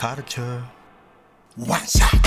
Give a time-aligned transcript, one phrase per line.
[0.00, 2.20] カルチャーワンショッ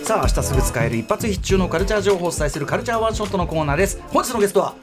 [0.00, 4.02] トさあ明日すぐ使える一発必中のカルチャー情報をお伝えするカルチャーワンショットのコーナーです。
[4.08, 4.74] 本日のゲストは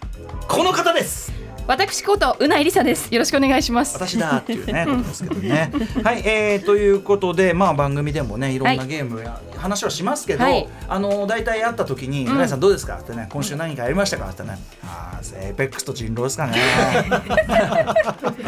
[0.47, 1.36] この方です。
[1.67, 3.13] 私ことうないりさです。
[3.13, 3.95] よろしくお願いします。
[3.95, 5.71] 私だっていうねことですけどね。
[6.03, 8.57] はい、えー、ということでまあ番組でもねい。
[8.57, 10.67] ろんなゲームや、話はしますけど、はい。
[10.87, 16.57] あの大体会った時に「村井さんどうですか?」ってね「今週何かやりましたか?」ってね「ああエイペックスと人狼ですかね」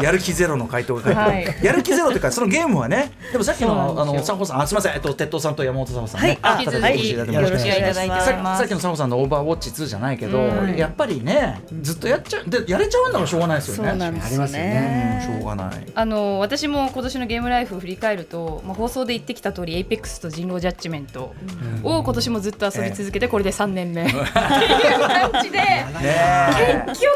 [0.00, 1.56] やる気ゼロの回答が書いてある、はい。
[1.62, 4.94] やる気ゼロっていうかそのゲームはねでもさっきのあの佐保さんあすみません。
[4.94, 6.54] えっと鉄塔さんと山本佐保さんね、はい。
[6.54, 8.58] あ引き続きよろしくお願いいただいてさます。
[8.60, 10.76] さっきの佐保さんのオーバーウォッチ2じゃないけど、うん。
[10.76, 12.48] やっぱりねずっとやっちゃう。
[12.48, 13.90] でやれちゃうんだからしょうがないですよね。
[13.90, 15.86] そうなんですよありますよね、うんしょうがない。
[15.94, 21.34] あの私も今年のゲームライフを振り返ると、まあ、放送で言ってきた通りエイペックスと人狼ジャッジメント
[21.82, 24.04] を今年もずっと遊び続けてこれで3年目。
[24.04, 25.84] っていう感じでね
[26.86, 27.10] 結局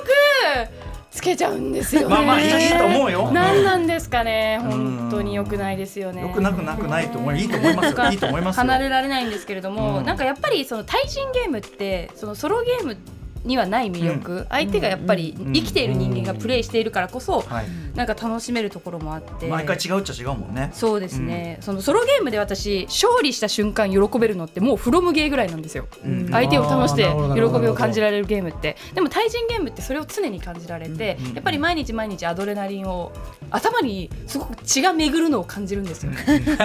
[1.10, 2.08] つけちゃうんですよね。
[2.08, 3.30] まあまあいいと思うよ。
[3.32, 4.58] 何なんですかね。
[4.64, 4.70] うん。
[4.70, 6.22] 本当に良くないですよね。
[6.22, 7.38] よくなくなくないと思う。
[7.38, 7.96] いいと思います。
[7.96, 8.62] よいいと思いますよ。
[8.62, 10.04] 離れられないんですけれども、うん。
[10.04, 12.96] なんかやっぱりその対人ゲームってそのソロゲーム
[13.44, 15.52] にはない魅力、相手がやっぱりうん。
[15.52, 17.66] 生きている人間がプレイしているからこそ、はい。
[17.94, 19.46] なんか楽しめるところもあって。
[19.48, 20.70] 毎回違うっちゃ違うもんね。
[20.72, 26.28] そうですね、そのソロゲームで私勝利した瞬間喜べるのってもうフロムゲーぐらいなんですよ、うん。
[26.30, 28.76] 相手を楽して喜びを感じられるゲームって。
[28.94, 33.12] でも対人ゲームってそれを常に感じられて、うんやっぱり毎日毎日アドレナリンを
[33.50, 36.18] 頭にすごく血が巡るのを感じるんですよね。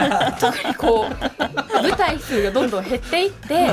[0.39, 3.69] 特にこう舞台数がどんどん減っていって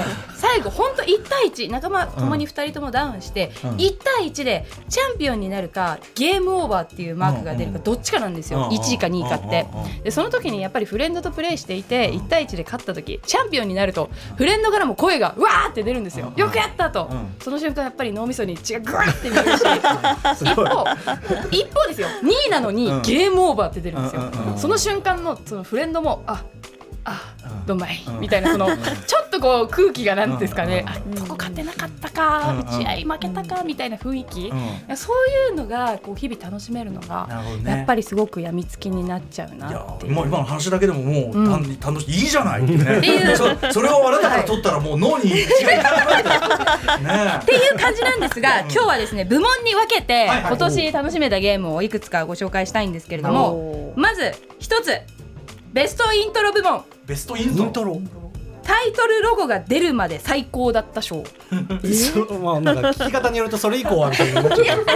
[0.47, 3.71] 最後本当1対1仲間ともに2人ともダウンして、うん。
[3.77, 9.67] 1対1でチャンピオンになるかゲームオーバーっていうマークが出るかどっちかなんですよ、1位か2位かって。
[10.05, 17.35] でその時にやっぱりフレンドとプレイしていて1対1で勝った時チャンピオンになるとフレンドからも声がうわーって出るんですよ、よくやったと、うん。
[17.41, 19.63] その瞬間やっぱり脳みそに血がグワーって出るし
[20.45, 20.85] 一方
[21.51, 22.09] 一方ですよ。
[22.23, 23.03] 2位なのにうん。
[23.03, 24.59] ゲームオーバーって出るんですよ、うんうんうん。
[24.59, 26.45] その瞬間のそのフレンドもあ
[27.05, 27.36] あうん
[27.67, 28.21] どんまい、うん。
[28.21, 28.75] みたいなそのちょ
[29.23, 31.19] っとこう空気がなんですかね、うん。
[31.19, 32.61] あここ勝てなかったか、うん。
[32.61, 34.53] 打ち合い負けたかみたいな雰囲気、
[34.97, 37.29] そういうのがこう日々楽しめるのが
[37.65, 40.07] やっぱりすごくやみつきになっちゃうなって。
[40.07, 40.27] もう。
[40.27, 41.81] 今の話だけでももう、うん。
[41.81, 43.37] 楽しいいいじゃないっていう。
[43.37, 54.93] そそれをあなたから取ったらもう脳に血がったねっていう感じなんですが、今日はですね部門に分けて今年楽しめたゲームをいくつかご紹介したいんですけれどもおまず一つ
[55.77, 56.85] ベストイントロ部門。
[57.05, 57.93] ベストイントロ？
[57.93, 58.01] ロ。
[58.63, 61.23] タイトルロゴが出るまで最高だった賞。
[61.93, 64.43] そうまあなんか 聞き方によるとそれ以降はみたいな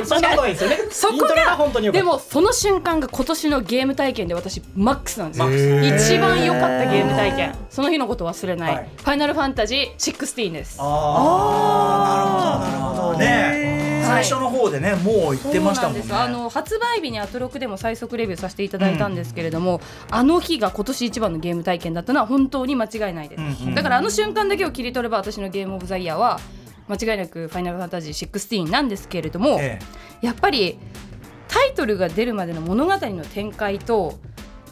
[0.07, 0.79] そんなことないですよね。
[0.91, 5.45] そこがでもその瞬間が今年のゲーム体験で私マックスなんですよ。
[5.45, 6.13] マックス。
[6.15, 7.55] 一番良かったゲーム体験。
[7.69, 8.89] その日のこと忘れない、はい。
[8.97, 10.79] ファイナルファンタジー16です。
[10.81, 13.19] ああなるほどなるほど。
[13.19, 13.80] ね
[14.11, 16.05] 最初の方でねもう言ってましたもんね。
[16.11, 23.75] あの発売日にアトロクでも最速レビューさせていただいたんですけれども、あの日が今年一番のゲーム体験だったのは本当に間違いないです、うんうん。
[23.75, 26.41] だからあの瞬間だけを切り取れば私のゲームオブザイヤーは
[26.89, 29.79] 間違いなく「ファイナルファンタジー16」なんですけれども、え
[30.21, 30.79] やっぱり
[31.49, 34.19] タイトルが出るまでの物語の展開と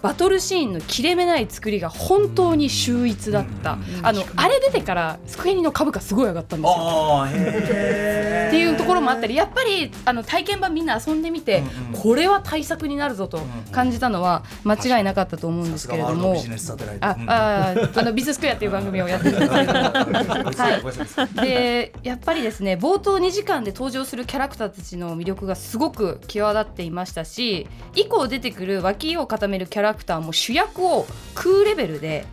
[0.02, 12.00] バトルシーンの切れ目ない作りが本当に秀逸だった、あのあれ出てからスクエニの株価すごい上がったんえですよっていうところもあったりやっぱりあの体験版みんな遊んでみて、うんうん。
[12.00, 13.40] これは対策になるぞと
[13.72, 16.36] 感じたのは間違いなかったと思うんさですけれども。
[17.00, 19.50] あうんあーあのビズスクエアっていう番組をやってるんです。
[19.50, 20.80] けれどもごめんなさい。
[20.82, 32.24] ごめんなさいでやっぱりですね冒頭2時間で登場するキャラクターたちの魅力がすごく際立っていましたし以降出てくる脇を固めるキャラクターも主役を空レベルで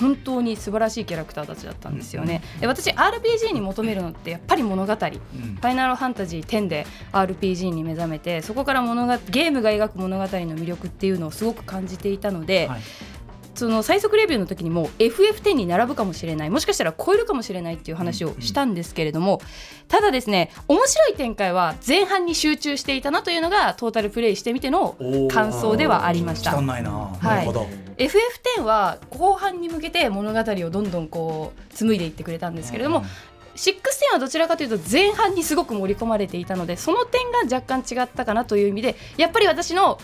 [0.00, 2.42] 本当に素晴らしいキャラクターたちだったんですよね。
[2.60, 4.94] で私 RPG に求めるのってやっぱり物語。
[4.94, 12.80] フうんァイナルファンタジー10で RPG に目覚めてそこから物がゲームが描く物語の魅力っていうのをすごく感じていたので、はい
[13.58, 19.40] その最速レビューの時にも FF10 に並ぶかもしれないもしかしたら超えるかもしれないっていう話をしたんですけれども、
[19.88, 24.96] ただですね面白い展開は前半に集中していたなというのがトータルプレイしてみての
[25.30, 26.56] 感想ではありました。
[26.56, 26.62] 汚。
[26.62, 27.18] いな。
[27.22, 27.66] なるほど。
[27.96, 33.04] FF10 は後半に向けて物語をどんどんこう紡いでいってくれたんですけれども、
[33.56, 39.98] 16はどちらかというと前半にすごく盛り込まれていたのでその点が若干違ったかなという意味でやっぱり私の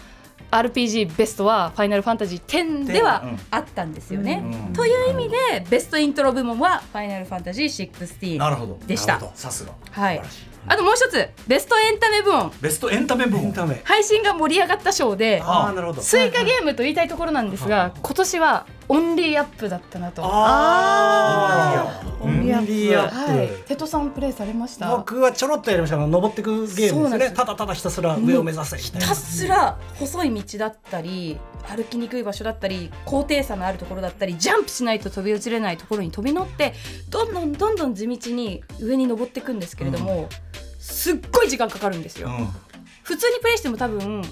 [0.55, 4.43] RPG ベストは「ファイナルファンタジー10」ではうんあったんですよね。
[4.69, 4.73] うん。
[4.73, 5.37] という意味で
[5.69, 8.79] ベストイントロ部門は「ファイナルファンタジー16」なるほど。
[8.87, 9.73] でしたさすが。
[9.91, 10.23] はい。
[10.67, 12.51] あともう一つベストエンタメ部門。
[12.61, 13.45] ベストエンタメ部門。
[13.45, 16.01] エンタメ配信が盛り上がった賞でああなるほど。
[16.01, 20.23] スイカゲームと言いたいところなんですが今年はオンリーアップだったなと。
[20.25, 22.25] あー。
[22.25, 24.97] オンリーアップはい、テトさんプレイされました？
[24.97, 25.97] 僕はちょろっとやりました。
[25.97, 27.37] が登っていくゲームですね。
[27.37, 28.77] ただただひたすら上を目指せ。
[28.79, 31.39] ひたすら細い道だったり
[31.69, 36.75] 歩きにくい場所だったり高低差のあるところだったりジャンプしないと飛び移れないところに飛び乗って
[37.11, 40.29] どんどんどんどん地道に上に登っていくんですけれども、
[40.79, 42.29] すっごい時間かかるんですよ。
[42.29, 42.49] うん。
[43.03, 44.23] 普通にプレイしても多分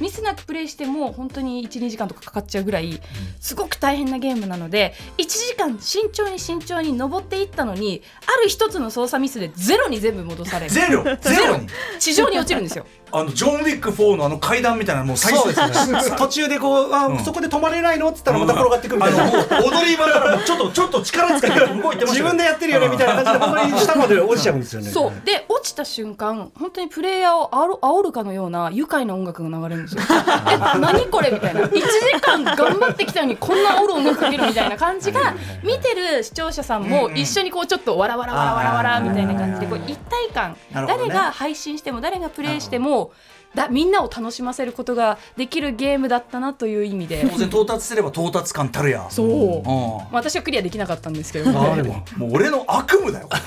[0.00, 3.00] ミスなくプレイしても本当に12時間とかかかっちゃうぐらい
[3.40, 10.72] すごく大変なゲームなので1時間慎重に慎重に登っていったのにある一つの操作ミスでゼロに全部戻される。
[10.72, 11.02] ゼロ？
[11.04, 11.56] ゼロ。
[11.56, 11.66] に？
[11.98, 12.86] 地上に落ちるんですよ。
[13.12, 16.14] あのジョン・ウィック4のあの階段みたいなもう最そう初ですね。
[16.18, 17.24] 途中でこうあ、うん。
[17.24, 18.08] そこで止まれないの？
[18.10, 19.30] っつったらまた転がっていくみたいな、う
[19.64, 22.06] 踊り場からちょっとちょっと力つけて動いてましたよ。
[22.08, 24.90] 自分でやってるよねみたいな感じで本当に下まで落ちちゃうんですよね。
[24.90, 25.12] そう。
[25.24, 30.02] で落ちた瞬間本当にプレイヤーをあお煽るかのような愉快な音楽が流れるんですよ。
[30.48, 31.62] え何これみたいな。
[31.62, 35.34] 1時間頑張ってきたのにこんな煽る音楽かけるみたいな感じが
[35.64, 40.56] 見てる視聴者さんも一緒にこうちょっとわらわらわらわらわらみたいな感じでこう一体感。
[40.72, 43.10] 誰が配信しても誰がプレイしても
[43.56, 47.26] だみんなを楽しませることができるゲームだったなという意味で。
[47.28, 49.26] 当然到達すれば到達感たるやそう。
[49.26, 49.62] うん。
[49.62, 53.28] まあ私はクリアできなかったんですけどあーでももう俺の悪夢だよ。
[53.32, 53.42] 悪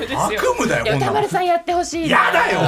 [0.00, 0.18] 夢ですよ。
[0.18, 1.12] 悪夢だよいやこんなの。
[1.12, 2.16] 歌丸さんやってほしいな。
[2.16, 2.60] やだよ。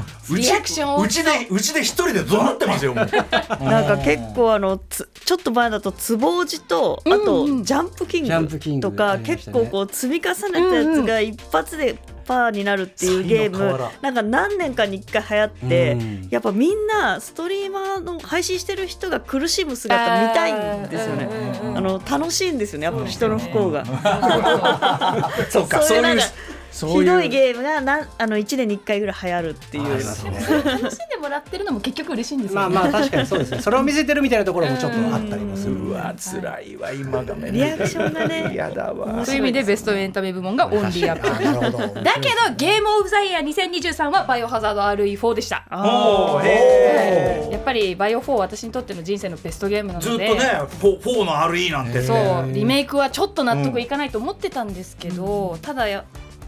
[0.30, 3.64] うちリアクションうちでうちで一人で怒鳴ってますよもう。
[3.64, 9.58] なんか結構あのつちょっと前だとつぼうじとあとジャンプキンジャンプキンググとかありましたね。
[9.58, 13.58] 結構こう積み重ねたやつが一発でパーになるっていうゲーム。
[13.58, 16.28] 才能河原なんか何年かに一回流行ってうん。
[16.30, 21.28] やっぱみんなストリーマーの配信してる人が苦しむ姿見たいんですよね。
[21.76, 23.84] あの楽しいんですよねやっぱ人の不幸が。
[25.50, 26.20] そうかそういう
[26.74, 29.84] ひどいゲームがなんあの1年に1回ぐらい流行るっていう。
[29.84, 29.90] ね。
[30.64, 32.74] 楽しんでもらってるのも結局嬉しいんですよ、ね。
[32.74, 33.60] まあまあ確かにそうですね。
[33.62, 35.74] それを見せてるみたいなところもちょっとあったりもする。
[35.74, 38.52] うわ辛いわ今がめリアクションがね。
[38.54, 39.24] やだわ。
[39.24, 42.02] そういう意味でベストエンタメ部門がオンリーアップ。
[42.02, 45.64] だけどゲームオブザイヤー2023はバイオハザード RE4 でした。
[45.70, 50.08] おーへやっぱりバイオ4は私にとっての人生のベストゲームなので。
[50.08, 50.40] ーずっとね
[50.80, 56.04] フォ4の RE なんてそうリメイクはちょっと納得いかないと思ってたんですけど、ただや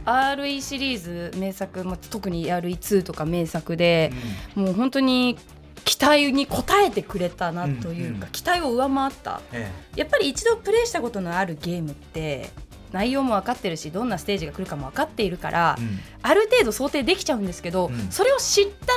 [0.06, 4.12] RE シリーズ名作、まあ、特に RE2 とか名作で、
[4.54, 5.36] もう本当に
[5.84, 9.40] 期待に応えてくれたなというか、うん期待を上回った。
[9.52, 12.50] えやっぱり一度プレイしたことのあるゲームって
[12.92, 15.98] 内容も分かってるしどんなステージが来るかも分かっているから、えうん。
[16.22, 18.10] ある程度想定できちゃうんですけど、うん。
[18.10, 18.92] それを知った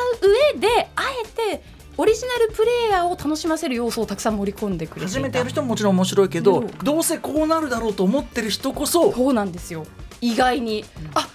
[0.56, 1.64] 上であえて
[1.98, 9.86] オリジナルプレイヤーを楽しませる要素をたくさん盛り込んでくれて初めてやる人ももちろん面白いけど、うんどうせこうなるだろうと思ってる人こそそうなんですよ
[10.22, 10.86] 意外に、
[11.16, 11.28] あ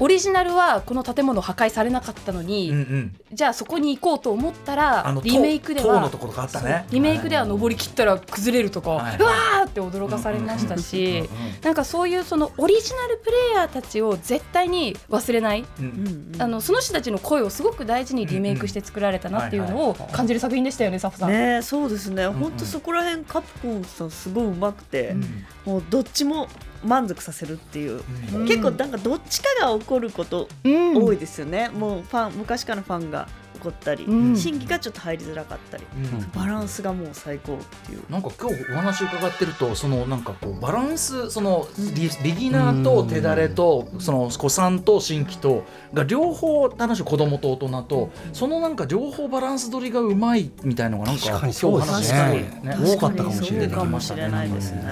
[0.00, 3.16] オリジナルはこの建物破壊されなかったのに、うんうん。
[3.32, 6.84] じゃあそこに行こうと思ったあらのリメイクでは塔のところがあったね。
[6.90, 9.16] リメイクでは登りきったら崩れるとか、はい。
[9.16, 11.28] うわーって驚かされましたし、うんうん
[11.62, 16.42] なんかそういうそのオリジナルプレイヤーたちを絶対に忘れない、うんうんうん。
[16.42, 21.30] あのその人たちの声をすごく大事にリメイクして作られたなっていうのを感じる作品でしたよね、サフさん。
[21.30, 25.46] ねそうですね、ん本当そこら辺カプコンさんすごいうまくて、うん。
[25.64, 26.48] もうどっちも
[26.84, 28.02] 満足させるっていう、
[28.34, 28.46] うん。
[28.46, 30.96] 結構なんかどっちかが起こることうん。
[30.96, 34.36] 多いですよね、もうファン昔からのファンが起こったり、うん。
[34.36, 36.30] 新規がちょっと入りづらかったりうん。
[36.34, 38.02] バランスがもう最高っていう。
[38.10, 51.16] なんか今日お話伺ってるとそのなんかこうバランスそのビビギナーと手だれとその子さんと新規とが両方楽しい子供と大人とそのなんか両方バランス取りがうまいみたいのがなん。
[51.16, 54.82] か確かにそうですね今日話してね多かったかもしれないそうかもしれないですね。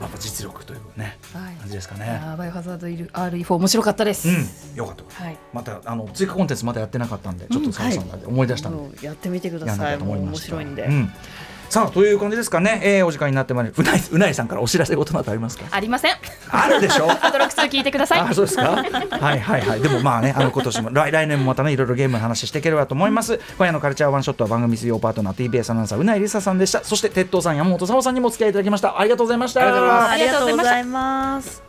[0.00, 2.20] やっぱ実力というねはい感じですかね。
[2.38, 4.28] バイオハザード RE4 面白かったです。
[4.28, 5.24] うん、よかった。
[5.24, 5.38] はい。
[5.52, 9.96] またあの追加コンテンツまだやってなかったんで、ちょっとサムさんが思い出したんで、もうやってみてください。
[9.98, 10.34] 面。
[10.34, 10.84] 白いんで。
[10.84, 11.12] うん
[11.70, 15.66] さあという感じですかね、えー、お時間になってまいりうないうないさんからお知らせ事などありますか？
[15.70, 16.14] ありません。
[16.50, 17.06] あるでしょ？
[17.24, 18.20] アドロックス聞いてください。
[18.20, 18.82] あそうですか？
[18.82, 19.80] はいはいはい。
[19.80, 23.38] でもまあねあの今年も来来年もまたねいろいろゲームの話していければと思います。
[23.56, 26.82] 今夜のカルチャーワンショットは番組水曜パートナー TBS アナウンサーうないりささんでした。
[26.82, 28.98] そして鉄道さん山本沙穂さんにもお付き合いいただきました。
[28.98, 29.60] ありがとうございました。
[29.60, 30.10] ありがとうございます。
[30.10, 31.62] ありがとうございます。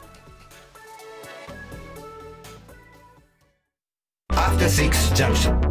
[4.33, 5.59] After Six Junction.
[5.61, 5.70] 2